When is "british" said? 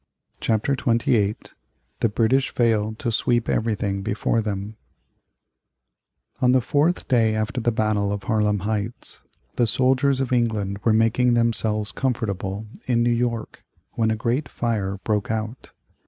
2.09-2.49